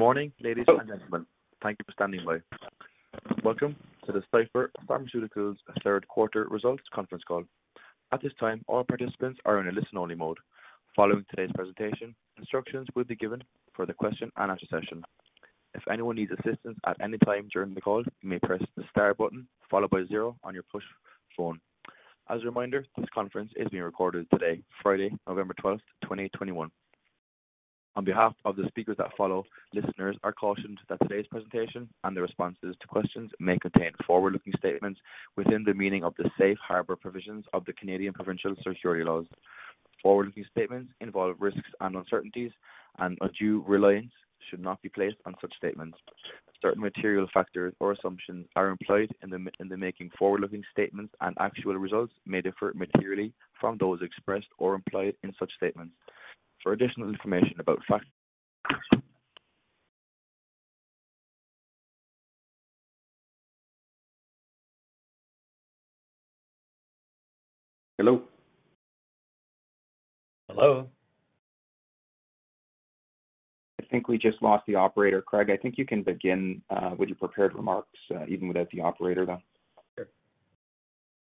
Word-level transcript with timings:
Morning, 0.00 0.32
ladies 0.40 0.64
and 0.66 0.88
gentlemen. 0.88 1.26
Thank 1.62 1.76
you 1.78 1.84
for 1.84 1.92
standing 1.92 2.24
by. 2.24 2.38
Welcome 3.44 3.76
to 4.06 4.12
the 4.12 4.22
Cipher 4.32 4.72
Pharmaceuticals 4.88 5.56
third 5.84 6.08
quarter 6.08 6.46
results 6.48 6.82
conference 6.94 7.22
call. 7.28 7.44
At 8.10 8.22
this 8.22 8.32
time, 8.40 8.64
all 8.66 8.82
participants 8.82 9.38
are 9.44 9.60
in 9.60 9.68
a 9.68 9.72
listen-only 9.72 10.14
mode. 10.14 10.38
Following 10.96 11.26
today's 11.28 11.52
presentation, 11.54 12.14
instructions 12.38 12.86
will 12.94 13.04
be 13.04 13.14
given 13.14 13.42
for 13.74 13.84
the 13.84 13.92
question 13.92 14.32
and 14.38 14.50
answer 14.50 14.64
session. 14.70 15.04
If 15.74 15.82
anyone 15.92 16.16
needs 16.16 16.32
assistance 16.32 16.78
at 16.86 16.96
any 17.02 17.18
time 17.18 17.50
during 17.52 17.74
the 17.74 17.82
call, 17.82 18.02
you 18.22 18.28
may 18.30 18.38
press 18.38 18.62
the 18.78 18.84
star 18.88 19.12
button 19.12 19.46
followed 19.70 19.90
by 19.90 20.04
zero 20.08 20.34
on 20.42 20.54
your 20.54 20.64
push 20.72 20.84
phone. 21.36 21.60
As 22.30 22.40
a 22.40 22.46
reminder, 22.46 22.86
this 22.96 23.10
conference 23.12 23.52
is 23.54 23.68
being 23.68 23.82
recorded 23.82 24.26
today, 24.32 24.62
Friday, 24.82 25.10
November 25.28 25.54
12th, 25.62 25.82
2021. 26.04 26.70
On 27.96 28.04
behalf 28.04 28.34
of 28.44 28.54
the 28.56 28.68
speakers 28.68 28.96
that 28.98 29.16
follow, 29.16 29.44
listeners 29.74 30.16
are 30.22 30.32
cautioned 30.32 30.78
that 30.88 31.00
today's 31.02 31.26
presentation 31.26 31.88
and 32.04 32.16
the 32.16 32.22
responses 32.22 32.76
to 32.80 32.86
questions 32.86 33.30
may 33.40 33.58
contain 33.58 33.90
forward-looking 34.06 34.52
statements 34.58 35.00
within 35.36 35.64
the 35.64 35.74
meaning 35.74 36.04
of 36.04 36.14
the 36.16 36.30
safe 36.38 36.58
harbor 36.66 36.94
provisions 36.94 37.44
of 37.52 37.64
the 37.64 37.72
Canadian 37.72 38.12
provincial 38.12 38.54
securities 38.64 39.06
laws. 39.06 39.26
Forward-looking 40.02 40.46
statements 40.52 40.92
involve 41.00 41.36
risks 41.40 41.68
and 41.80 41.96
uncertainties, 41.96 42.52
and 42.98 43.18
undue 43.20 43.64
reliance 43.66 44.12
should 44.48 44.60
not 44.60 44.80
be 44.82 44.88
placed 44.88 45.16
on 45.26 45.34
such 45.40 45.52
statements. 45.56 45.98
Certain 46.62 46.82
material 46.82 47.26
factors 47.34 47.74
or 47.80 47.92
assumptions 47.92 48.46
are 48.54 48.68
employed 48.68 49.12
in 49.22 49.30
the 49.30 49.76
making 49.76 50.10
forward-looking 50.18 50.62
statements, 50.72 51.12
and 51.20 51.36
actual 51.40 51.74
results 51.74 52.12
may 52.24 52.40
differ 52.40 52.72
materially 52.74 53.32
from 53.60 53.76
those 53.78 54.00
expressed 54.00 54.48
or 54.58 54.74
implied 54.74 55.14
in 55.24 55.32
such 55.38 55.50
statements. 55.56 55.92
For 56.62 56.72
additional 56.72 57.08
information 57.08 57.54
about 57.58 57.80
factors. 57.88 58.10
Hello? 67.96 68.22
Hello? 70.48 70.88
I 73.78 73.84
think 73.90 74.08
we 74.08 74.18
just 74.18 74.40
lost 74.42 74.64
the 74.66 74.74
operator. 74.74 75.20
Craig, 75.20 75.50
I 75.50 75.56
think 75.56 75.76
you 75.76 75.84
can 75.84 76.02
begin 76.02 76.62
uh, 76.70 76.92
with 76.96 77.08
your 77.08 77.16
prepared 77.16 77.54
remarks, 77.54 77.98
uh, 78.14 78.24
even 78.26 78.48
without 78.48 78.70
the 78.70 78.80
operator, 78.80 79.26
though. 79.26 79.42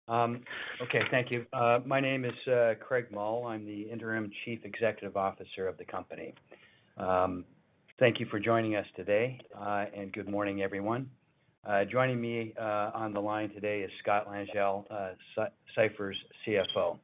Sure. 0.08 0.38
Okay, 0.84 1.02
thank 1.12 1.32
you. 1.32 1.46
Uh, 1.52 1.80
my 1.86 2.00
name 2.00 2.24
is 2.24 2.48
uh, 2.48 2.76
Craig 2.80 3.08
Mull. 3.12 3.46
I'm 3.46 3.66
the 3.66 3.82
Interim 3.82 4.32
Chief 4.46 4.60
Executive 4.64 5.18
Officer 5.18 5.68
of 5.68 5.78
the 5.78 5.86
company. 5.86 6.34
Um, 6.98 7.44
thank 8.00 8.20
you 8.20 8.26
for 8.28 8.40
joining 8.40 8.76
us 8.76 8.86
today, 8.96 9.40
uh, 9.60 9.86
and 9.96 10.12
good 10.14 10.30
morning, 10.30 10.62
everyone. 10.62 11.10
Joining 11.92 12.22
me 12.22 12.54
on 12.58 13.14
the 13.14 13.20
line 13.20 13.50
today 13.50 13.82
is 13.82 13.92
Scott 14.02 14.28
Langille, 14.30 14.86
Cipher's 15.76 16.18
CFO. 16.46 16.98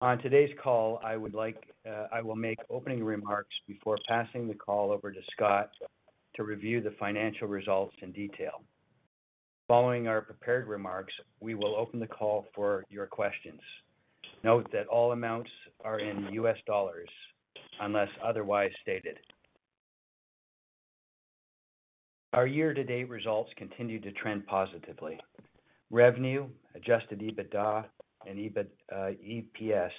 On 0.00 0.18
today's 0.18 0.50
call, 0.62 1.00
I 1.02 1.16
would 1.16 1.34
like 1.34 1.74
uh 1.88 2.06
I 2.12 2.20
will 2.20 2.36
make 2.36 2.58
opening 2.70 3.02
remarks 3.02 3.54
before 3.66 3.96
passing 4.06 4.46
the 4.46 4.54
call 4.54 4.92
over 4.92 5.10
to 5.10 5.20
Scott 5.32 5.70
to 6.36 6.44
review 6.44 6.80
the 6.80 6.92
financial 7.00 7.48
results 7.48 7.96
in 8.02 8.12
detail. 8.12 8.62
Following 9.68 10.08
our 10.08 10.22
prepared 10.22 10.66
remarks, 10.66 11.12
we 11.40 11.54
will 11.54 11.76
open 11.76 12.00
the 12.00 12.06
call 12.06 12.46
for 12.54 12.84
your 12.88 13.06
questions. 13.06 13.60
Note 14.42 14.66
that 14.72 14.86
all 14.86 15.12
amounts 15.12 15.50
are 15.84 16.00
in 16.00 16.32
US 16.32 16.56
dollars 16.66 17.10
unless 17.78 18.08
otherwise 18.24 18.70
stated. 18.80 19.18
Our 22.32 22.46
year-to-date 22.46 23.10
results 23.10 23.50
continue 23.58 24.00
to 24.00 24.12
trend 24.12 24.46
positively. 24.46 25.18
Revenue, 25.90 26.46
adjusted 26.74 27.20
EBITDA, 27.20 27.84
and 28.26 28.38
EPS 28.38 29.86
uh, 29.86 29.90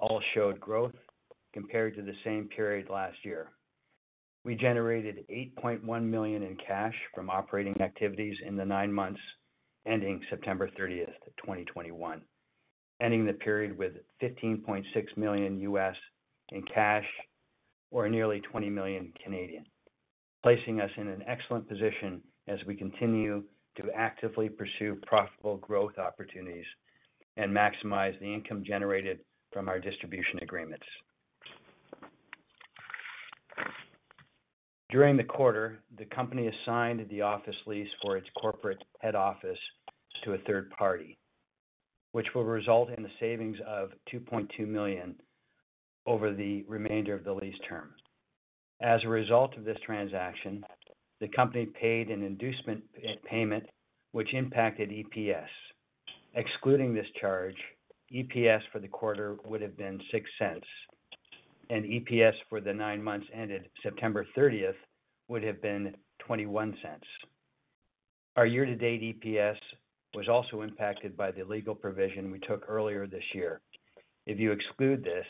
all 0.00 0.20
showed 0.34 0.58
growth 0.58 0.94
compared 1.52 1.94
to 1.94 2.02
the 2.02 2.14
same 2.24 2.48
period 2.48 2.88
last 2.90 3.18
year. 3.24 3.50
We 4.44 4.56
generated 4.56 5.24
8.1 5.30 6.02
million 6.02 6.42
in 6.42 6.56
cash 6.56 6.94
from 7.14 7.30
operating 7.30 7.80
activities 7.80 8.36
in 8.44 8.56
the 8.56 8.64
nine 8.64 8.92
months 8.92 9.20
ending 9.86 10.20
September 10.30 10.68
30th, 10.78 11.14
2021, 11.38 12.22
ending 13.00 13.24
the 13.24 13.32
period 13.34 13.76
with 13.78 13.92
$15.6 14.20 14.84
million 15.16 15.60
in 16.50 16.62
cash 16.74 17.06
or 17.90 18.08
nearly 18.08 18.40
20 18.40 18.70
million, 18.70 19.12
placing 20.42 20.80
us 20.80 20.90
in 20.96 21.08
an 21.08 21.22
excellent 21.26 21.68
position 21.68 22.20
as 22.48 22.58
we 22.66 22.74
continue 22.74 23.44
to 23.76 23.84
actively 23.94 24.48
pursue 24.48 24.98
profitable 25.06 25.56
growth 25.58 25.98
opportunities 25.98 26.66
and 27.36 27.50
maximize 27.50 28.18
the 28.20 28.34
income 28.34 28.64
generated 28.66 29.20
from 29.52 29.68
our 29.68 29.78
distribution 29.78 30.38
agreements. 30.42 30.86
During 34.92 35.16
the 35.16 35.24
quarter, 35.24 35.78
the 35.96 36.04
company 36.04 36.48
assigned 36.48 37.08
the 37.08 37.22
office 37.22 37.56
lease 37.66 37.88
for 38.02 38.18
its 38.18 38.28
corporate 38.38 38.84
head 39.00 39.14
office 39.14 39.58
to 40.22 40.34
a 40.34 40.38
third 40.46 40.68
party, 40.68 41.16
which 42.12 42.26
will 42.34 42.44
result 42.44 42.90
in 42.90 43.02
the 43.02 43.08
savings 43.18 43.56
of 43.66 43.92
2.2 44.12 44.68
million 44.68 45.14
over 46.04 46.34
the 46.34 46.62
remainder 46.68 47.14
of 47.14 47.24
the 47.24 47.32
lease 47.32 47.58
term. 47.66 47.94
As 48.82 49.00
a 49.02 49.08
result 49.08 49.56
of 49.56 49.64
this 49.64 49.78
transaction, 49.82 50.62
the 51.20 51.28
company 51.28 51.64
paid 51.64 52.10
an 52.10 52.22
inducement 52.22 52.84
payment 53.24 53.64
which 54.10 54.34
impacted 54.34 54.90
EPS. 54.90 55.48
Excluding 56.34 56.92
this 56.92 57.06
charge, 57.18 57.56
EPS 58.14 58.60
for 58.70 58.78
the 58.78 58.88
quarter 58.88 59.38
would 59.46 59.62
have 59.62 59.78
been 59.78 60.02
$0.06, 60.12 60.60
and 61.72 61.86
EPS 61.86 62.34
for 62.50 62.60
the 62.60 62.72
nine 62.72 63.02
months 63.02 63.26
ended 63.32 63.66
September 63.82 64.26
30th 64.36 64.74
would 65.28 65.42
have 65.42 65.62
been 65.62 65.94
$0.21. 66.28 66.74
Our 68.36 68.44
year-to-date 68.44 69.22
EPS 69.22 69.56
was 70.14 70.28
also 70.28 70.60
impacted 70.60 71.16
by 71.16 71.30
the 71.30 71.44
legal 71.44 71.74
provision 71.74 72.30
we 72.30 72.40
took 72.40 72.66
earlier 72.68 73.06
this 73.06 73.24
year. 73.32 73.62
If 74.26 74.38
you 74.38 74.52
exclude 74.52 75.02
this, 75.02 75.24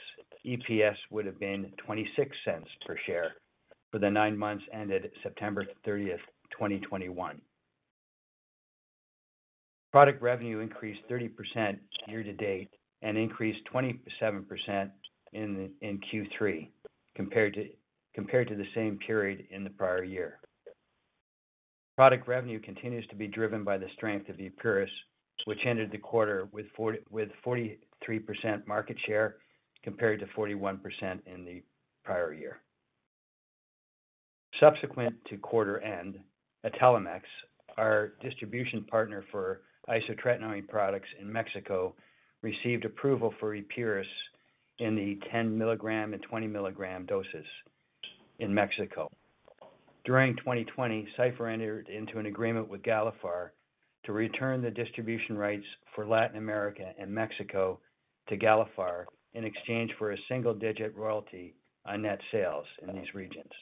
EPS 0.44 0.96
would 1.12 1.26
have 1.26 1.38
been 1.38 1.72
$0.26 1.88 2.06
per 2.86 2.96
share 3.06 3.34
for 3.92 4.00
the 4.00 4.10
nine 4.10 4.36
months 4.36 4.64
ended 4.72 5.12
September 5.22 5.64
30th, 5.86 6.18
2021. 6.50 7.40
Product 9.92 10.20
revenue 10.20 10.58
increased 10.58 11.02
30% 11.08 11.78
year 12.08 12.24
to 12.24 12.32
date 12.32 12.70
and 13.02 13.16
increased 13.16 13.60
27% 13.72 14.90
in 15.32 15.70
Q3 15.82 16.68
compared 17.14 17.54
to 17.54 17.68
compared 18.14 18.48
to 18.48 18.54
the 18.54 18.66
same 18.74 18.98
period 18.98 19.46
in 19.50 19.64
the 19.64 19.70
prior 19.70 20.04
year. 20.04 20.38
Product 21.96 22.28
revenue 22.28 22.60
continues 22.60 23.06
to 23.08 23.14
be 23.14 23.26
driven 23.26 23.64
by 23.64 23.78
the 23.78 23.88
strength 23.94 24.28
of 24.28 24.36
Epuris, 24.36 24.90
which 25.46 25.60
ended 25.66 25.90
the 25.90 25.98
quarter 25.98 26.48
with 26.52 26.66
43% 26.76 27.78
market 28.66 28.96
share 29.06 29.36
compared 29.82 30.20
to 30.20 30.26
41% 30.26 30.78
in 31.26 31.44
the 31.44 31.62
prior 32.04 32.32
year. 32.32 32.60
Subsequent 34.60 35.14
to 35.30 35.36
quarter 35.38 35.80
end, 35.80 36.18
Italmex, 36.66 37.22
our 37.78 38.12
distribution 38.22 38.84
partner 38.84 39.24
for 39.30 39.62
isotretinoin 39.88 40.68
products 40.68 41.08
in 41.20 41.32
Mexico, 41.32 41.94
received 42.42 42.84
approval 42.84 43.32
for 43.40 43.56
Epuris 43.56 44.04
in 44.82 44.96
the 44.96 45.18
10 45.30 45.56
milligram 45.56 46.12
and 46.12 46.22
20 46.22 46.48
milligram 46.48 47.06
doses 47.06 47.46
in 48.40 48.52
Mexico. 48.52 49.08
During 50.04 50.34
2020, 50.36 51.06
Cipher 51.16 51.46
entered 51.46 51.88
into 51.88 52.18
an 52.18 52.26
agreement 52.26 52.68
with 52.68 52.82
Galephar 52.82 53.50
to 54.04 54.12
return 54.12 54.60
the 54.60 54.70
distribution 54.70 55.38
rights 55.38 55.64
for 55.94 56.04
Latin 56.04 56.36
America 56.36 56.92
and 56.98 57.08
Mexico 57.08 57.78
to 58.28 58.36
Galephar 58.36 59.04
in 59.34 59.44
exchange 59.44 59.92
for 59.98 60.10
a 60.10 60.16
single-digit 60.28 60.96
royalty 60.96 61.54
on 61.86 62.02
net 62.02 62.18
sales 62.32 62.66
in 62.82 62.94
these 62.94 63.14
regions. 63.14 63.52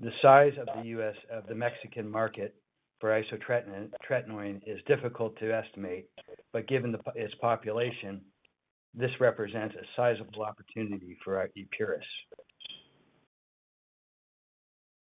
The 0.00 0.10
size 0.20 0.52
of 0.58 0.66
the 0.74 0.88
U.S. 0.90 1.14
of 1.30 1.46
the 1.46 1.54
Mexican 1.54 2.10
market 2.10 2.56
for 3.00 3.10
isotretinoin 3.10 4.60
is 4.66 4.80
difficult 4.88 5.38
to 5.38 5.54
estimate, 5.54 6.08
but 6.52 6.66
given 6.66 6.96
its 7.14 7.34
population, 7.40 8.20
this 8.98 9.12
represents 9.20 9.74
a 9.76 9.84
sizable 9.94 10.42
opportunity 10.42 11.16
for 11.24 11.48
Epuris. 11.56 12.02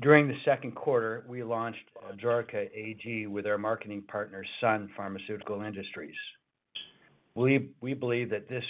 During 0.01 0.27
the 0.27 0.37
second 0.45 0.75
quarter, 0.75 1.25
we 1.27 1.41
launched 1.43 1.89
Absorica 2.07 2.69
AG 2.71 3.25
with 3.25 3.47
our 3.47 3.57
marketing 3.57 4.03
partner, 4.07 4.45
Sun 4.61 4.91
Pharmaceutical 4.95 5.61
Industries. 5.63 6.13
We 7.35 7.71
believe 7.81 8.29
that 8.29 8.47
this 8.47 8.63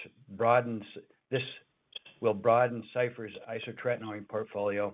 will 2.22 2.34
broaden 2.34 2.84
Cipher's 2.94 3.34
isotretinoin 3.50 4.28
portfolio 4.30 4.94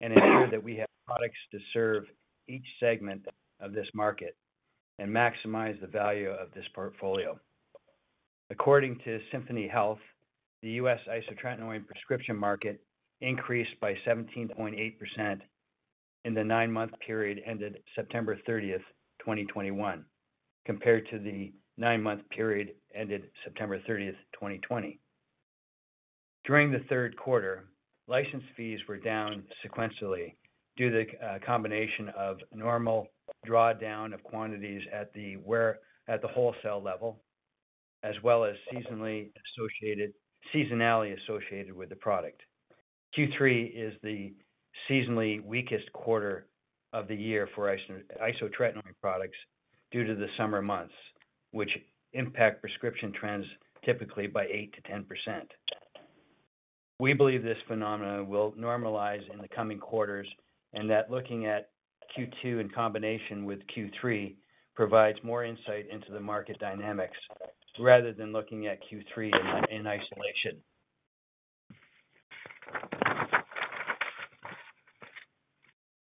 and 0.00 0.14
ensure 0.14 0.50
that 0.50 0.62
we 0.62 0.76
have 0.76 0.88
products 1.06 1.38
to 1.52 1.58
serve 1.74 2.04
each 2.48 2.66
segment 2.80 3.26
of 3.60 3.74
this 3.74 3.88
market 3.94 4.34
and 4.98 5.10
maximize 5.10 5.78
the 5.82 5.86
value 5.86 6.30
of 6.30 6.50
this 6.54 6.64
portfolio. 6.74 7.38
According 8.50 8.98
to 9.04 9.20
Symphony 9.30 9.68
Health, 9.68 9.98
the 10.62 10.70
U.S. 10.70 10.98
isotretinoin 11.08 11.86
prescription 11.86 12.34
market 12.36 12.80
increased 13.20 13.78
by 13.80 13.94
17.8% 14.06 15.40
in 16.24 16.34
the 16.34 16.44
nine-month 16.44 16.92
period 17.06 17.42
ended 17.46 17.78
September 17.94 18.38
30th, 18.48 18.82
2021, 19.20 20.04
compared 20.64 21.08
to 21.10 21.18
the 21.18 21.52
nine-month 21.76 22.22
period 22.30 22.74
ended 22.94 23.24
September 23.44 23.78
30th, 23.80 24.16
2020. 24.32 24.98
During 26.44 26.72
the 26.72 26.84
third 26.88 27.16
quarter, 27.16 27.66
license 28.06 28.44
fees 28.56 28.80
were 28.88 28.96
down 28.96 29.44
sequentially 29.64 30.34
due 30.76 30.90
to 30.90 31.04
the 31.04 31.40
combination 31.44 32.08
of 32.16 32.38
normal 32.54 33.08
drawdown 33.46 34.14
of 34.14 34.22
quantities 34.22 34.82
at 34.92 35.12
the 35.12 35.36
wholesale 36.28 36.82
level, 36.82 37.20
as 38.02 38.14
well 38.22 38.44
as 38.44 38.54
seasonally 38.72 39.30
associated, 39.56 40.12
seasonality 40.54 41.16
associated 41.22 41.74
with 41.74 41.88
the 41.88 41.96
product. 41.96 42.40
Q3 43.16 43.72
is 43.74 43.94
the 44.02 44.32
seasonally 44.88 45.44
weakest 45.44 45.92
quarter 45.92 46.46
of 46.92 47.08
the 47.08 47.14
year 47.14 47.48
for 47.54 47.76
isotretinoin 48.20 48.94
products 49.00 49.36
due 49.90 50.04
to 50.04 50.14
the 50.14 50.28
summer 50.36 50.62
months, 50.62 50.94
which 51.52 51.70
impact 52.12 52.60
prescription 52.60 53.12
trends 53.12 53.46
typically 53.84 54.26
by 54.26 54.44
8%-10%. 54.46 55.04
We 57.00 57.12
believe 57.12 57.42
this 57.42 57.58
phenomenon 57.66 58.28
will 58.28 58.52
normalize 58.52 59.22
in 59.32 59.40
the 59.40 59.48
coming 59.48 59.78
quarters, 59.78 60.28
and 60.72 60.90
that 60.90 61.10
looking 61.10 61.46
at 61.46 61.70
Q2 62.16 62.60
in 62.60 62.70
combination 62.70 63.44
with 63.44 63.60
Q3 63.76 64.34
provides 64.74 65.18
more 65.22 65.44
insight 65.44 65.86
into 65.90 66.12
the 66.12 66.20
market 66.20 66.58
dynamics 66.58 67.16
rather 67.80 68.12
than 68.12 68.32
looking 68.32 68.66
at 68.66 68.78
Q3 68.82 69.30
in 69.70 69.86
isolation. 69.86 70.62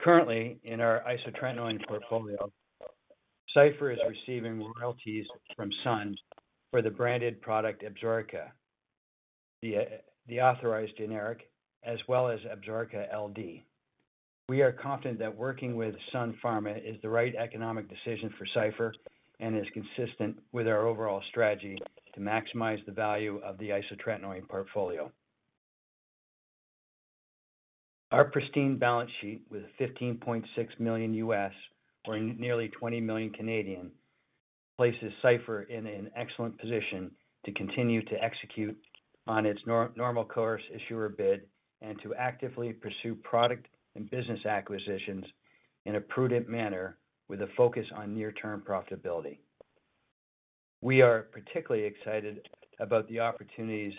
Currently, 0.01 0.59
in 0.63 0.81
our 0.81 1.01
isotretinoin 1.07 1.85
portfolio, 1.87 2.51
Cipher 3.53 3.91
is 3.91 3.99
receiving 4.09 4.69
royalties 4.77 5.25
from 5.55 5.71
Sun 5.83 6.15
for 6.71 6.81
the 6.81 6.89
branded 6.89 7.41
product 7.41 7.83
Absorica, 7.83 8.51
the 9.61 10.41
authorized 10.41 10.97
generic, 10.97 11.49
as 11.85 11.99
well 12.07 12.27
as 12.27 12.39
Absorica 12.41 13.07
LD. 13.13 13.61
We 14.49 14.61
are 14.61 14.73
confident 14.73 15.19
that 15.19 15.33
working 15.33 15.77
with 15.77 15.95
Sun 16.11 16.37
Pharma 16.43 16.77
is 16.77 17.01
the 17.01 17.09
right 17.09 17.33
economic 17.35 17.87
decision 17.87 18.33
for 18.37 18.45
Cipher 18.53 18.93
and 19.43 19.57
is 19.57 19.65
consistent 19.73 20.39
with 20.53 20.69
our 20.69 20.87
overall 20.87 21.21
strategy 21.29 21.77
to 22.13 22.19
maximize 22.21 22.83
the 22.85 22.91
value 22.93 23.41
of 23.43 23.57
the 23.57 23.69
isotretinoin 23.69 24.47
portfolio. 24.47 25.11
Our 28.11 28.25
pristine 28.25 28.77
balance 28.77 29.11
sheet 29.19 29.41
with 29.49 29.63
$15.6 29.81 30.45
million, 30.79 31.29
or 32.07 32.19
nearly 32.19 32.69
20 32.69 33.01
million, 33.01 33.91
places 34.77 35.11
Cipher 35.21 35.63
in 35.63 35.87
an 35.87 36.09
excellent 36.15 36.57
position 36.57 37.11
to 37.45 37.51
continue 37.51 38.01
to 38.05 38.23
execute 38.23 38.77
on 39.27 39.45
its 39.45 39.59
normal 39.65 40.23
course 40.23 40.61
issuer 40.73 41.09
bid 41.09 41.41
and 41.81 42.01
to 42.01 42.15
actively 42.15 42.71
pursue 42.71 43.15
product 43.15 43.67
and 43.95 44.09
business 44.09 44.45
acquisitions 44.45 45.25
in 45.85 45.95
a 45.95 46.01
prudent 46.01 46.47
manner 46.47 46.97
with 47.33 47.41
a 47.41 47.51
focus 47.57 47.87
on 47.95 48.13
near-term 48.13 48.61
profitability. 48.61 49.39
We 50.83 51.01
are 51.01 51.23
particularly 51.31 51.83
excited 51.83 52.47
about 52.79 53.09
the 53.09 53.21
opportunities 53.21 53.93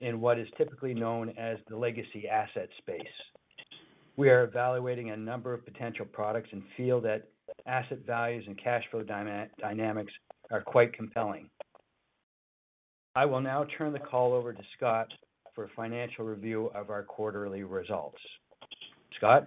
in 0.00 0.22
what 0.22 0.38
is 0.38 0.48
typically 0.56 0.94
known 0.94 1.34
as 1.36 1.58
the 1.68 1.76
legacy 1.76 2.26
asset 2.26 2.70
space. 2.78 3.02
We 4.16 4.30
are 4.30 4.44
evaluating 4.44 5.10
a 5.10 5.16
number 5.18 5.52
of 5.52 5.66
potential 5.66 6.06
products 6.06 6.48
and 6.50 6.62
feel 6.78 6.98
that 7.02 7.28
asset 7.66 7.98
values 8.06 8.44
and 8.46 8.58
cash 8.58 8.84
flow 8.90 9.02
dynamics 9.02 10.12
are 10.50 10.62
quite 10.62 10.94
compelling. 10.94 11.50
I 13.14 13.26
will 13.26 13.42
now 13.42 13.66
turn 13.76 13.92
the 13.92 13.98
call 13.98 14.32
over 14.32 14.54
to 14.54 14.62
Scott 14.78 15.08
for 15.54 15.64
a 15.64 15.68
financial 15.76 16.24
review 16.24 16.70
of 16.74 16.88
our 16.88 17.02
quarterly 17.02 17.64
results. 17.64 18.16
Scott? 19.18 19.46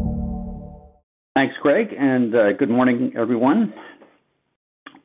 Thanks, 1.33 1.55
Craig, 1.61 1.87
and 1.97 2.35
uh, 2.35 2.51
good 2.51 2.69
morning, 2.69 3.13
everyone. 3.17 3.73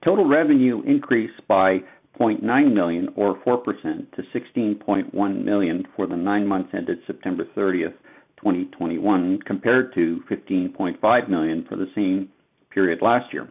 Total 0.04 0.24
revenue 0.24 0.82
increased 0.82 1.40
by 1.46 1.78
0.9 2.18 2.74
million 2.74 3.08
or 3.14 3.38
4% 3.44 3.62
to 3.62 4.22
16.1 4.34 5.44
million 5.44 5.84
for 5.94 6.08
the 6.08 6.16
nine 6.16 6.44
months 6.44 6.70
ended 6.74 6.98
September 7.06 7.44
30th, 7.56 7.94
2021, 8.38 9.38
compared 9.46 9.94
to 9.94 10.20
15.5 10.28 11.28
million 11.28 11.64
for 11.68 11.76
the 11.76 11.86
same 11.94 12.28
period 12.70 13.02
last 13.02 13.32
year. 13.32 13.48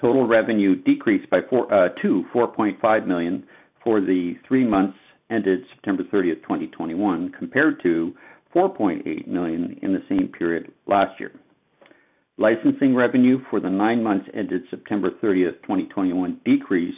Total 0.00 0.26
revenue 0.26 0.74
decreased 0.82 1.30
by 1.30 1.38
uh, 1.38 1.90
to 2.02 2.24
4.5 2.34 3.06
million 3.06 3.44
for 3.84 4.00
the 4.00 4.34
three 4.48 4.64
months 4.64 4.98
ended 5.30 5.60
September 5.72 6.02
30th, 6.02 6.42
2021, 6.42 7.30
compared 7.38 7.80
to 7.84 8.16
4.8 8.54 9.26
million 9.26 9.78
in 9.82 9.92
the 9.92 10.02
same 10.08 10.28
period 10.28 10.72
last 10.86 11.18
year. 11.20 11.32
Licensing 12.36 12.94
revenue 12.94 13.38
for 13.50 13.60
the 13.60 13.68
nine 13.68 14.02
months 14.02 14.26
ended 14.34 14.62
September 14.70 15.10
30th, 15.22 15.60
2021, 15.62 16.40
decreased 16.44 16.96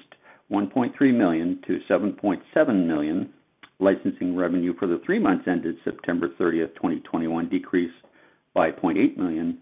1.3 0.52 1.14
million 1.14 1.60
to 1.66 1.80
7.7 1.90 2.86
million. 2.86 3.32
Licensing 3.80 4.36
revenue 4.36 4.72
for 4.78 4.86
the 4.86 5.00
three 5.04 5.18
months 5.18 5.44
ended 5.48 5.76
September 5.82 6.28
30th, 6.38 6.74
2021, 6.76 7.48
decreased 7.48 7.94
by 8.54 8.70
0.8 8.70 9.16
million 9.16 9.58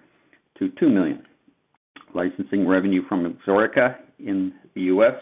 to 0.58 0.68
2 0.78 0.90
million. 0.90 1.22
Licensing 2.14 2.66
revenue 2.66 3.02
from 3.08 3.32
Absorica 3.32 3.96
in 4.18 4.52
the 4.74 4.82
U.S. 4.82 5.14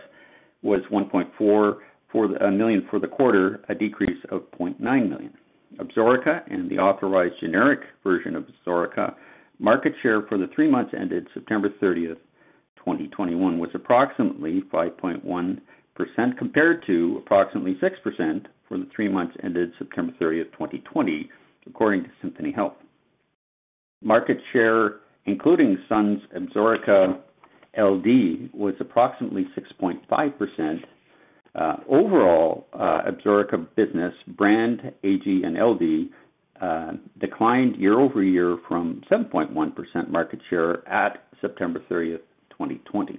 was 0.63 0.81
1.4 0.91 2.57
million 2.57 2.87
for 2.91 2.99
the 2.99 3.07
quarter, 3.07 3.61
a 3.69 3.75
decrease 3.75 4.19
of 4.31 4.43
0.9 4.59 4.81
million. 4.81 5.33
Absorica 5.79 6.43
and 6.51 6.71
the 6.71 6.79
authorized 6.79 7.35
generic 7.41 7.81
version 8.03 8.35
of 8.37 8.45
Absorica 8.45 9.15
market 9.59 9.93
share 10.03 10.23
for 10.23 10.39
the 10.39 10.49
three 10.55 10.71
months 10.71 10.93
ended 10.99 11.27
September 11.35 11.69
30th, 11.83 12.19
2021, 12.77 13.59
was 13.59 13.71
approximately 13.75 14.63
5.1% 14.73 15.59
compared 16.39 16.85
to 16.87 17.21
approximately 17.25 17.77
6% 17.77 18.47
for 18.69 18.79
the 18.79 18.89
three 18.95 19.09
months 19.09 19.37
ended 19.43 19.73
September 19.79 20.13
30th, 20.21 20.53
2020, 20.53 21.29
according 21.67 22.05
to 22.05 22.11
Symphony 22.23 22.53
Health. 22.53 22.75
Market 24.03 24.39
share, 24.53 25.01
including 25.27 25.77
Sun's 25.89 26.21
Absorica 26.37 27.19
LD, 27.77 28.53
was 28.55 28.75
approximately 28.81 29.47
6.5%. 29.57 30.81
Overall, 31.55 32.67
Absorica 32.75 33.67
business 33.77 34.15
brand 34.37 34.93
AG 35.03 35.43
and 35.45 35.57
LD 35.59 36.11
uh, 36.61 36.93
declined 37.21 37.77
year-over-year 37.77 38.59
from 38.67 39.01
7.1% 39.11 40.11
market 40.11 40.41
share 40.51 40.87
at 40.89 41.25
September 41.41 41.81
30th, 41.91 42.21
2020. 42.51 43.19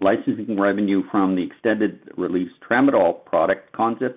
Licensing 0.00 0.58
revenue 0.58 1.02
from 1.10 1.36
the 1.36 1.42
extended 1.42 2.00
release 2.16 2.50
tramadol 2.68 3.24
product 3.26 3.70
ConZip 3.74 4.14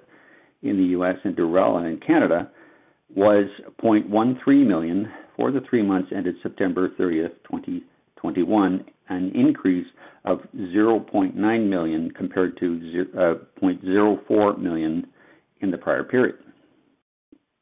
in 0.63 0.77
the 0.77 0.83
U.S. 0.83 1.15
and 1.23 1.35
Durela 1.35 1.85
in 1.91 1.99
Canada 1.99 2.49
was 3.15 3.45
0.13 3.83 4.65
million 4.65 5.11
for 5.35 5.51
the 5.51 5.61
three 5.69 5.83
months 5.83 6.09
ended 6.15 6.35
September 6.41 6.89
30th, 6.99 7.31
2021, 8.17 8.85
an 9.09 9.31
increase 9.33 9.87
of 10.25 10.39
0.9 10.55 11.35
million 11.69 12.11
compared 12.11 12.57
to 12.57 13.05
0.04 13.61 14.59
million 14.59 15.07
in 15.61 15.71
the 15.71 15.77
prior 15.77 16.03
period 16.03 16.35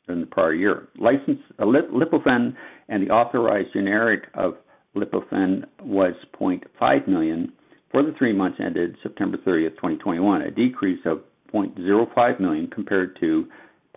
in 0.07 0.21
the 0.21 0.27
prior 0.27 0.53
year. 0.53 0.87
License 0.97 1.39
uh, 1.59 1.63
Lipofen 1.63 2.55
and 2.89 3.07
the 3.07 3.11
authorized 3.11 3.73
generic 3.73 4.23
of 4.35 4.55
Lipofen 4.95 5.65
was 5.81 6.13
0.5 6.39 7.07
million 7.07 7.51
for 7.91 8.03
the 8.03 8.13
three 8.17 8.33
months 8.33 8.59
ended 8.63 8.97
September 9.01 9.37
30th, 9.37 9.75
2021, 9.75 10.41
a 10.41 10.51
decrease 10.51 10.99
of 11.05 11.21
0.05 11.53 12.39
million 12.39 12.67
compared 12.67 13.17
to 13.19 13.47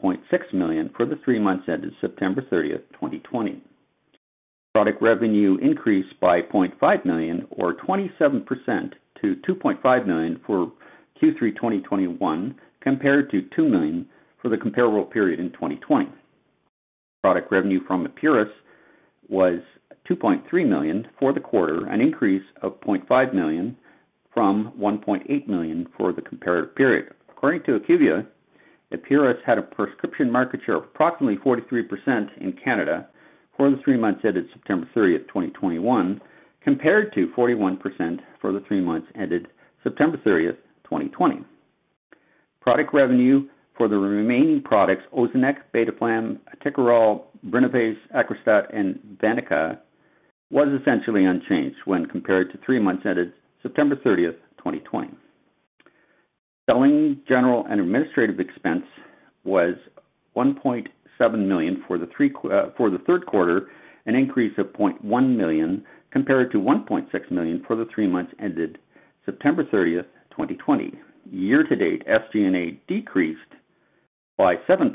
0.6 0.03 0.55
million 0.55 0.91
for 0.97 1.05
the 1.05 1.19
three 1.25 1.39
months 1.39 1.65
ended 1.69 1.93
September 2.01 2.43
30th, 2.43 2.83
2020. 2.93 3.61
Product 4.79 5.03
revenue 5.03 5.57
increased 5.61 6.21
by 6.21 6.41
0.5 6.41 7.05
million 7.05 7.49
or 7.51 7.75
27% 7.75 8.47
to 9.21 9.35
2.5 9.35 10.07
million 10.07 10.41
for 10.47 10.71
Q3 11.21 11.57
2021 11.57 12.55
compared 12.81 13.29
to 13.33 13.43
2 13.57 13.69
million 13.69 14.07
for 14.41 14.49
the 14.49 14.57
comparable 14.57 15.05
period 15.05 15.41
in 15.41 15.51
2020. 15.51 16.07
Product 17.25 17.51
revenue 17.51 17.81
from 17.89 18.07
Epuris 18.07 18.53
was 19.29 19.59
2.3 20.09 20.69
million 20.69 21.09
for 21.19 21.33
the 21.33 21.41
quarter, 21.41 21.85
an 21.89 22.01
increase 22.01 22.45
of 22.63 22.81
0.5 22.83 23.35
million 23.35 23.77
from 24.33 24.73
1.8 24.79 25.49
million 25.49 25.89
for 25.97 26.13
the 26.13 26.23
comparative 26.23 26.77
period. 26.77 27.13
According 27.31 27.65
to 27.65 27.81
IQVIA, 27.81 28.25
Epuris 28.95 29.43
had 29.45 29.59
a 29.59 29.63
prescription 29.63 30.31
market 30.31 30.61
share 30.65 30.77
of 30.77 30.85
approximately 30.85 31.37
43% 31.39 32.29
in 32.41 32.53
Canada 32.65 33.09
for 33.59 33.69
the 33.71 33.77
three 33.85 33.99
months 33.99 34.21
ended 34.25 34.47
September 34.55 34.89
30th, 34.97 35.27
2021, 35.27 36.21
compared 36.63 37.13
to 37.13 37.27
41% 37.37 38.21
for 38.41 38.53
the 38.53 38.61
three 38.67 38.81
months 38.81 39.09
ended 39.15 39.49
September 39.83 40.17
30th, 40.25 40.57
2020. 40.85 41.45
Product 42.63 42.95
revenue 42.95 43.47
for 43.77 43.89
the 43.89 43.97
remaining 43.97 44.63
products, 44.63 45.03
Ozanex, 45.13 45.57
Beteflam, 45.75 46.39
Actikerall, 46.55 47.25
Brinavess, 47.49 47.97
Aggrastat, 48.15 48.75
and 48.75 48.99
Vaniqa, 49.23 49.79
was 50.51 50.69
essentially 50.81 51.25
unchanged 51.25 51.77
when 51.85 52.07
compared 52.07 52.51
to 52.53 52.59
three 52.65 52.79
months 52.79 53.03
ended 53.05 53.33
September 53.63 53.97
30th, 53.97 54.37
2020. 54.59 55.11
Selling, 56.69 57.21
general, 57.29 57.67
and 57.69 57.81
administrative 57.81 58.41
expense 58.41 58.85
was 59.45 59.75
1.7 60.37 60.87
million 61.21 61.83
for 61.87 61.99
the 61.99 62.09
three 62.17 62.33
uh, 62.51 62.71
for 62.77 62.91
the 62.91 62.99
third 63.07 63.27
quarter, 63.27 63.69
an 64.07 64.15
increase 64.15 64.57
of 64.59 64.67
0.1 64.67 65.37
million 65.37 65.85
compared 66.11 66.51
to 66.53 66.59
1.6 66.59 67.31
million 67.31 67.63
for 67.67 67.77
the 67.77 67.87
three 67.95 68.07
months 68.07 68.33
ended 68.41 68.79
September 69.27 69.65
30th, 69.65 70.07
2020. 70.31 70.95
Year 71.31 71.63
to 71.63 71.77
date, 71.77 72.03
SG&A 72.07 72.81
decreased 72.93 73.41
by 74.39 74.55
7% 74.69 74.95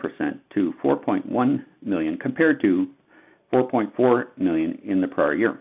to 0.56 0.74
4.1 0.84 1.66
million 1.84 2.18
compared 2.18 2.62
to 2.62 2.88
4.4 3.54 4.26
million 4.38 4.80
in 4.84 5.02
the 5.02 5.08
prior 5.08 5.36
year. 5.36 5.60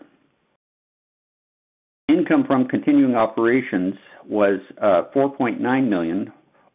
Income 2.09 2.45
from 2.47 2.67
continuing 2.67 3.15
operations 3.15 3.93
was 4.25 4.59
uh, 4.81 5.03
4.9 5.15 5.87
million 5.87 6.31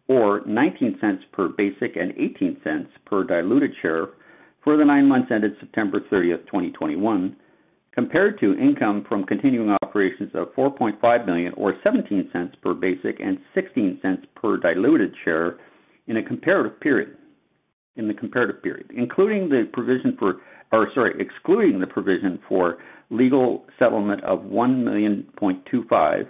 or 0.08 0.42
19 0.46 0.98
cents 1.00 1.22
per 1.32 1.48
basic 1.48 1.96
and 1.96 2.12
18 2.18 2.60
cents 2.64 2.90
per 3.04 3.24
diluted 3.24 3.72
share 3.82 4.08
for 4.64 4.76
the 4.76 4.84
nine 4.84 5.06
months 5.06 5.30
ended 5.30 5.52
September 5.60 6.00
30th, 6.12 6.44
2021, 6.46 7.36
compared 7.92 8.38
to 8.40 8.54
income 8.58 9.04
from 9.08 9.24
continuing 9.24 9.70
operations 9.82 10.30
of 10.34 10.54
4.5 10.54 11.26
million 11.26 11.52
or 11.56 11.74
17 11.84 12.30
cents 12.32 12.56
per 12.62 12.74
basic 12.74 13.20
and 13.20 13.38
16 13.54 13.98
cents 14.02 14.26
per 14.34 14.56
diluted 14.56 15.14
share 15.24 15.58
in 16.06 16.16
a 16.16 16.22
comparative 16.22 16.78
period, 16.80 17.16
in 17.96 18.08
the 18.08 18.14
comparative 18.14 18.62
period, 18.62 18.90
including 18.94 19.48
the 19.48 19.68
provision 19.72 20.16
for, 20.18 20.36
or 20.72 20.88
sorry, 20.94 21.14
excluding 21.18 21.80
the 21.80 21.86
provision 21.86 22.38
for 22.48 22.78
legal 23.10 23.64
settlement 23.78 24.22
of 24.24 24.44
one 24.44 24.84
million 24.84 25.26
point 25.36 25.64
two 25.70 25.84
five, 25.88 26.26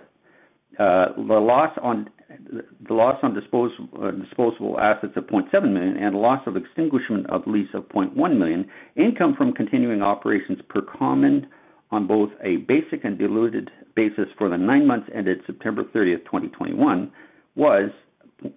uh, 0.79 1.07
the 1.17 1.35
loss 1.35 1.77
on 1.83 2.09
the 2.29 2.93
loss 2.95 3.19
on 3.23 3.35
disposable, 3.35 3.89
uh, 4.03 4.11
disposable 4.11 4.79
assets 4.79 5.13
of 5.17 5.25
0.7 5.25 5.73
million 5.73 5.97
and 5.97 6.15
loss 6.15 6.47
of 6.47 6.57
extinguishment 6.57 7.29
of 7.31 7.47
lease 7.47 7.69
of 7.73 7.89
0.1 7.89 8.39
million, 8.39 8.69
income 8.97 9.35
from 9.37 9.53
continuing 9.53 10.03
operations 10.03 10.59
per 10.69 10.83
common 10.83 11.47
on 11.91 12.07
both 12.07 12.31
a 12.45 12.57
basic 12.69 13.05
and 13.05 13.19
diluted 13.19 13.71
basis 13.97 14.27
for 14.37 14.49
the 14.49 14.59
nine 14.59 14.87
months 14.87 15.09
ended 15.15 15.41
September 15.47 15.85
30th, 15.85 16.25
2021 16.27 17.11
was 17.57 17.91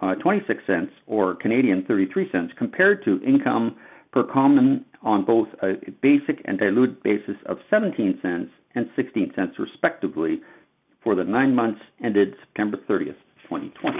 uh, 0.01 0.15
26 0.15 0.61
cents 0.67 0.91
or 1.07 1.35
Canadian 1.35 1.83
33 1.87 2.29
cents 2.31 2.53
compared 2.57 3.03
to 3.05 3.21
income 3.23 3.75
per 4.11 4.23
common 4.23 4.85
on 5.01 5.25
both 5.25 5.47
a 5.63 5.73
basic 6.01 6.41
and 6.45 6.59
diluted 6.59 7.01
basis 7.03 7.35
of 7.45 7.57
17 7.69 8.19
cents 8.21 8.51
and 8.75 8.89
16 8.95 9.31
cents 9.35 9.57
respectively 9.57 10.41
for 11.03 11.15
the 11.15 11.23
nine 11.23 11.55
months 11.55 11.81
ended 12.03 12.35
September 12.39 12.77
30th, 12.87 13.15
2020. 13.51 13.99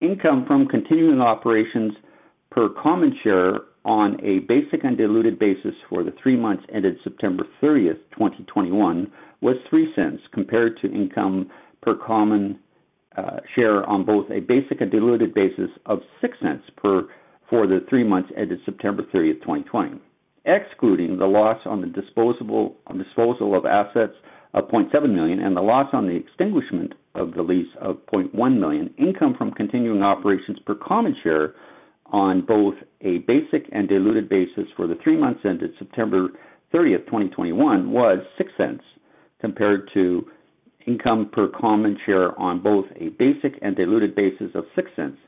Income 0.00 0.44
from 0.46 0.66
continuing 0.66 1.20
operations 1.20 1.92
per 2.50 2.68
common 2.82 3.18
share 3.22 3.58
on 3.84 4.16
a 4.24 4.40
basic 4.40 4.84
and 4.84 4.96
diluted 4.96 5.38
basis 5.38 5.74
for 5.88 6.04
the 6.04 6.12
three 6.22 6.36
months 6.36 6.62
ended 6.72 6.96
September 7.02 7.44
30th, 7.62 7.98
2021 8.12 9.10
was 9.40 9.56
3 9.68 9.92
cents 9.96 10.22
compared 10.32 10.78
to 10.80 10.92
income 10.92 11.50
per 11.82 11.94
common 11.96 12.58
uh, 13.16 13.38
share 13.54 13.84
on 13.88 14.04
both 14.04 14.30
a 14.30 14.40
basic 14.40 14.80
and 14.80 14.90
diluted 14.90 15.34
basis 15.34 15.70
of 15.86 15.98
6 16.20 16.36
cents 16.40 16.64
per 16.76 17.08
for 17.48 17.66
the 17.66 17.84
three 17.88 18.04
months 18.04 18.30
ended 18.36 18.60
September 18.64 19.02
30th, 19.12 19.40
2020. 19.40 20.00
Excluding 20.44 21.18
the 21.18 21.26
loss 21.26 21.58
on 21.66 21.80
the 21.80 21.88
disposal 21.88 22.76
of 23.56 23.66
assets 23.66 24.14
of 24.54 24.68
0.7 24.68 25.12
million 25.12 25.40
and 25.40 25.56
the 25.56 25.60
loss 25.60 25.88
on 25.92 26.06
the 26.06 26.14
extinguishment 26.14 26.92
of 27.14 27.34
the 27.34 27.42
lease 27.42 27.68
of 27.80 27.96
0.1 28.06 28.58
million, 28.58 28.94
income 28.98 29.34
from 29.36 29.52
continuing 29.52 30.02
operations 30.02 30.58
per 30.64 30.74
common 30.74 31.16
share 31.22 31.54
on 32.06 32.42
both 32.42 32.74
a 33.02 33.18
basic 33.18 33.68
and 33.72 33.88
diluted 33.88 34.28
basis 34.28 34.64
for 34.76 34.86
the 34.86 34.96
three 35.02 35.16
months 35.16 35.40
ended 35.44 35.72
September 35.78 36.28
30th, 36.72 37.04
2021 37.06 37.90
was 37.90 38.18
6 38.38 38.52
cents 38.56 38.84
compared 39.40 39.90
to 39.94 40.26
income 40.86 41.28
per 41.32 41.48
common 41.48 41.98
share 42.06 42.38
on 42.40 42.62
both 42.62 42.86
a 42.96 43.08
basic 43.10 43.58
and 43.62 43.76
diluted 43.76 44.14
basis 44.14 44.50
of 44.54 44.64
6 44.74 44.90
cents 44.96 45.18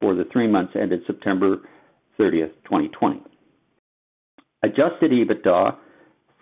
for 0.00 0.14
the 0.14 0.24
three 0.32 0.46
months 0.46 0.72
ended 0.80 1.00
September 1.06 1.60
30th, 2.18 2.52
2020. 2.64 3.22
Adjusted 4.62 5.12
EBITDA 5.12 5.76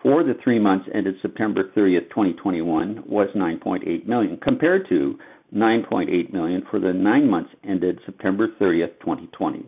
for 0.01 0.23
the 0.23 0.35
three 0.43 0.59
months 0.59 0.87
ended 0.93 1.15
September 1.21 1.71
30th, 1.75 2.09
2021 2.09 3.03
was 3.07 3.27
9.8 3.35 4.05
million 4.05 4.37
compared 4.37 4.87
to 4.89 5.17
9.8 5.55 6.33
million 6.33 6.63
for 6.69 6.79
the 6.79 6.93
nine 6.93 7.29
months 7.29 7.49
ended 7.63 7.99
September 8.05 8.49
30th, 8.59 8.99
2020. 8.99 9.65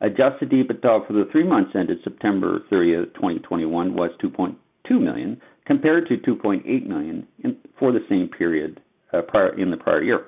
Adjusted 0.00 0.50
EBITDA 0.50 1.06
for 1.06 1.12
the 1.12 1.28
three 1.32 1.44
months 1.44 1.72
ended 1.74 1.98
September 2.04 2.60
30th, 2.70 3.14
2021 3.14 3.94
was 3.94 4.10
2.2 4.22 5.00
million 5.00 5.40
compared 5.64 6.06
to 6.08 6.16
2.8 6.18 6.86
million 6.86 7.26
in, 7.44 7.56
for 7.78 7.92
the 7.92 8.04
same 8.08 8.28
period 8.28 8.80
uh, 9.12 9.22
prior, 9.22 9.58
in 9.58 9.70
the 9.70 9.76
prior 9.76 10.02
year. 10.02 10.26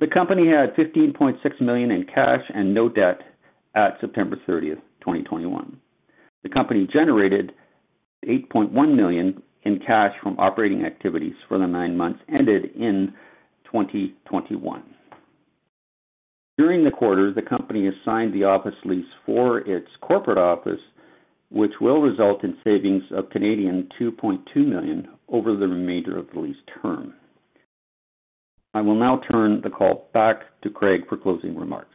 The 0.00 0.06
company 0.06 0.48
had 0.48 0.74
15.6 0.74 1.60
million 1.60 1.90
in 1.90 2.04
cash 2.04 2.42
and 2.54 2.74
no 2.74 2.88
debt 2.88 3.20
at 3.74 3.98
September 4.00 4.36
30th, 4.48 4.80
2021. 5.00 5.76
The 6.42 6.48
company 6.48 6.88
generated 6.92 7.52
8.1 8.26 8.94
million 8.94 9.42
in 9.64 9.78
cash 9.80 10.14
from 10.22 10.38
operating 10.38 10.84
activities 10.84 11.34
for 11.48 11.58
the 11.58 11.66
nine 11.66 11.96
months 11.96 12.20
ended 12.28 12.66
in 12.76 13.12
2021. 13.64 14.82
During 16.58 16.84
the 16.84 16.90
quarter, 16.90 17.32
the 17.32 17.42
company 17.42 17.88
assigned 17.88 18.34
the 18.34 18.44
office 18.44 18.74
lease 18.84 19.06
for 19.24 19.58
its 19.60 19.88
corporate 20.00 20.38
office 20.38 20.80
which 21.52 21.72
will 21.80 22.00
result 22.00 22.44
in 22.44 22.56
savings 22.64 23.02
of 23.10 23.28
Canadian 23.28 23.86
2.2 24.00 24.40
million 24.66 25.08
over 25.28 25.54
the 25.54 25.68
remainder 25.68 26.18
of 26.18 26.26
the 26.32 26.40
lease 26.40 26.56
term. 26.82 27.14
I 28.74 28.80
will 28.80 28.94
now 28.94 29.20
turn 29.30 29.60
the 29.62 29.68
call 29.68 30.08
back 30.14 30.44
to 30.62 30.70
Craig 30.70 31.02
for 31.08 31.18
closing 31.18 31.54
remarks. 31.54 31.94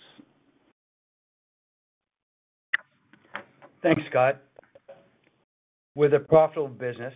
Thanks, 3.82 4.02
Scott. 4.10 4.42
With 5.98 6.14
a 6.14 6.20
profitable 6.20 6.68
business, 6.68 7.16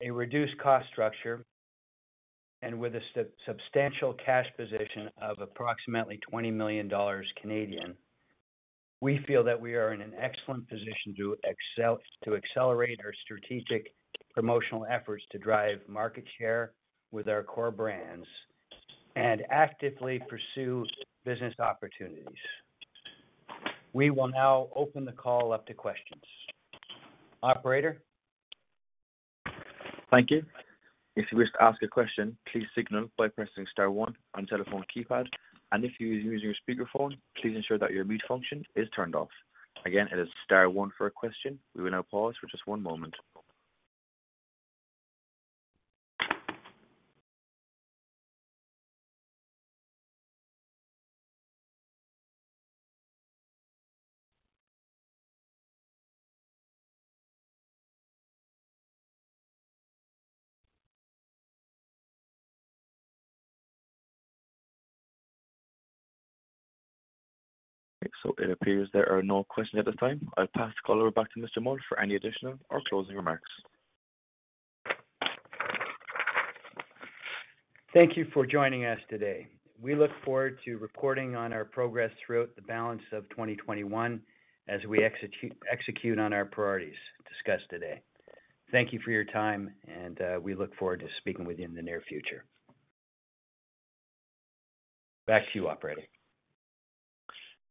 a 0.00 0.08
reduced 0.08 0.56
cost 0.58 0.86
structure, 0.92 1.44
and 2.62 2.78
with 2.78 2.94
a 2.94 3.00
substantial 3.44 4.14
cash 4.24 4.46
position 4.56 5.10
of 5.20 5.40
approximately 5.40 6.20
20 6.30 6.52
million 6.52 6.88
Canadian 7.42 7.80
dollars, 7.80 7.96
we 9.00 9.18
feel 9.26 9.42
that 9.42 9.60
we 9.60 9.74
are 9.74 9.92
in 9.92 10.00
an 10.00 10.12
excellent 10.16 10.68
position 10.68 11.12
to 11.16 11.34
excel 11.42 11.98
to 12.22 12.36
accelerate 12.36 13.00
our 13.04 13.12
strategic 13.24 13.92
promotional 14.32 14.86
efforts 14.88 15.24
to 15.32 15.38
drive 15.38 15.80
market 15.88 16.24
share 16.38 16.70
with 17.10 17.26
our 17.26 17.42
core 17.42 17.72
brands 17.72 18.28
and 19.16 19.42
actively 19.50 20.20
pursue 20.28 20.84
business 21.24 21.54
opportunities. 21.58 22.44
We 23.92 24.10
will 24.10 24.28
now 24.28 24.68
open 24.76 25.04
the 25.04 25.10
call 25.10 25.52
up 25.52 25.66
to 25.66 25.74
questions. 25.74 26.22
Operator? 27.42 28.02
Thank 30.10 30.30
you. 30.30 30.42
If 31.16 31.26
you 31.32 31.38
wish 31.38 31.48
to 31.52 31.62
ask 31.62 31.82
a 31.82 31.88
question, 31.88 32.36
please 32.52 32.66
signal 32.74 33.10
by 33.18 33.28
pressing 33.28 33.66
star 33.70 33.90
one 33.90 34.14
on 34.34 34.46
telephone 34.46 34.84
keypad. 34.94 35.26
And 35.72 35.84
if 35.84 35.92
you're 35.98 36.12
using 36.12 36.52
a 36.52 36.70
speakerphone, 36.70 37.18
please 37.40 37.56
ensure 37.56 37.78
that 37.78 37.92
your 37.92 38.04
mute 38.04 38.22
function 38.26 38.64
is 38.76 38.88
turned 38.94 39.14
off. 39.14 39.28
Again, 39.84 40.08
it 40.12 40.18
is 40.18 40.28
star 40.44 40.70
one 40.70 40.90
for 40.96 41.06
a 41.06 41.10
question. 41.10 41.58
We 41.74 41.82
will 41.82 41.90
now 41.90 42.04
pause 42.10 42.34
for 42.40 42.46
just 42.46 42.66
one 42.66 42.82
moment. 42.82 43.14
So 68.22 68.34
it 68.38 68.50
appears 68.50 68.88
there 68.92 69.10
are 69.10 69.22
no 69.22 69.44
questions 69.44 69.80
at 69.80 69.86
this 69.86 69.94
time. 70.00 70.26
I'll 70.36 70.46
pass 70.56 70.70
the 70.70 70.86
call 70.86 71.00
over 71.00 71.10
back 71.10 71.32
to 71.34 71.40
Mr. 71.40 71.62
Mull 71.62 71.78
for 71.88 72.00
any 72.00 72.16
additional 72.16 72.58
or 72.70 72.82
closing 72.88 73.16
remarks. 73.16 73.48
Thank 77.94 78.16
you 78.16 78.26
for 78.34 78.46
joining 78.46 78.84
us 78.84 78.98
today. 79.08 79.48
We 79.80 79.94
look 79.94 80.10
forward 80.24 80.58
to 80.64 80.76
reporting 80.76 81.36
on 81.36 81.52
our 81.52 81.64
progress 81.64 82.10
throughout 82.24 82.54
the 82.56 82.62
balance 82.62 83.02
of 83.12 83.28
2021 83.30 84.20
as 84.68 84.80
we 84.86 85.02
execute 85.04 86.18
on 86.18 86.32
our 86.32 86.44
priorities 86.44 86.94
discussed 87.28 87.68
today. 87.70 88.02
Thank 88.70 88.92
you 88.92 89.00
for 89.02 89.10
your 89.10 89.24
time, 89.24 89.70
and 89.86 90.20
uh, 90.20 90.40
we 90.42 90.54
look 90.54 90.76
forward 90.76 91.00
to 91.00 91.06
speaking 91.18 91.46
with 91.46 91.58
you 91.58 91.64
in 91.64 91.74
the 91.74 91.80
near 91.80 92.02
future. 92.06 92.44
Back 95.26 95.42
to 95.52 95.58
you, 95.58 95.68
operator. 95.68 96.02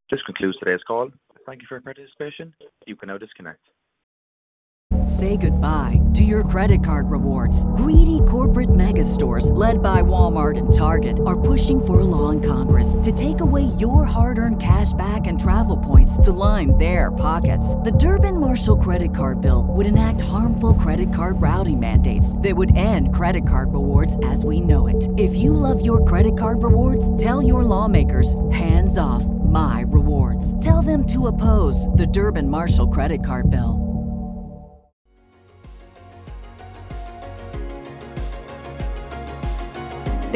This 0.09 0.21
concludes 0.23 0.57
today's 0.59 0.83
call. 0.87 1.09
Thank 1.45 1.61
you 1.61 1.67
for 1.67 1.75
your 1.75 1.81
participation. 1.81 2.53
You 2.85 2.95
can 2.95 3.07
now 3.07 3.17
disconnect. 3.17 3.59
Say 5.05 5.37
goodbye 5.37 5.99
to 6.13 6.23
your 6.23 6.43
credit 6.43 6.83
card 6.83 7.09
rewards. 7.11 7.65
Greedy 7.75 8.21
corporate 8.27 8.73
mega 8.73 9.03
stores, 9.03 9.51
led 9.51 9.81
by 9.81 10.01
Walmart 10.01 10.57
and 10.57 10.73
Target, 10.73 11.19
are 11.25 11.39
pushing 11.39 11.85
for 11.85 11.99
a 11.99 12.03
law 12.03 12.29
in 12.29 12.41
Congress 12.41 12.97
to 13.03 13.11
take 13.11 13.41
away 13.41 13.63
your 13.79 14.05
hard 14.05 14.37
earned 14.37 14.61
cash 14.61 14.93
back 14.93 15.27
and 15.27 15.39
travel 15.39 15.77
points 15.77 16.17
to 16.17 16.31
line 16.31 16.77
their 16.77 17.11
pockets. 17.11 17.75
The 17.77 17.91
Durbin 17.91 18.39
Marshall 18.39 18.77
credit 18.77 19.13
card 19.13 19.41
bill 19.41 19.67
would 19.69 19.85
enact 19.85 20.21
harmful 20.21 20.73
credit 20.73 21.13
card 21.13 21.41
routing 21.41 21.79
mandates 21.79 22.37
that 22.39 22.55
would 22.55 22.75
end 22.75 23.13
credit 23.13 23.47
card 23.47 23.73
rewards 23.73 24.17
as 24.23 24.45
we 24.45 24.61
know 24.61 24.87
it. 24.87 25.07
If 25.17 25.35
you 25.35 25.53
love 25.53 25.85
your 25.85 26.03
credit 26.05 26.37
card 26.37 26.63
rewards, 26.63 27.15
tell 27.21 27.41
your 27.41 27.63
lawmakers 27.63 28.35
hands 28.51 28.97
off 28.97 29.23
my 29.47 29.85
rewards. 29.87 30.53
Tell 30.63 30.81
them 30.81 31.05
to 31.07 31.27
oppose 31.27 31.87
the 31.89 32.07
Durbin 32.07 32.47
Marshall 32.49 32.87
credit 32.87 33.25
card 33.25 33.49
bill. 33.49 33.87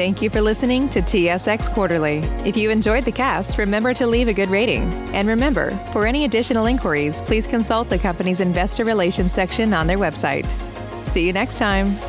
Thank 0.01 0.21
you 0.21 0.29
for 0.29 0.41
listening 0.41 0.89
to 0.89 1.01
TSX 1.01 1.69
Quarterly. 1.69 2.19
If 2.45 2.57
you 2.57 2.71
enjoyed 2.71 3.05
the 3.05 3.11
cast, 3.11 3.57
remember 3.57 3.93
to 3.93 4.07
leave 4.07 4.29
a 4.29 4.33
good 4.33 4.49
rating. 4.49 4.83
And 5.13 5.27
remember, 5.27 5.77
for 5.91 6.07
any 6.07 6.25
additional 6.25 6.65
inquiries, 6.65 7.21
please 7.21 7.45
consult 7.45 7.89
the 7.89 7.99
company's 7.99 8.39
investor 8.39 8.83
relations 8.83 9.31
section 9.31 9.73
on 9.73 9.85
their 9.85 9.99
website. 9.99 10.49
See 11.05 11.27
you 11.27 11.33
next 11.33 11.59
time. 11.59 11.99